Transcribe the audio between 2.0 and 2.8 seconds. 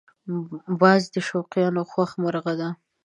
مرغه دی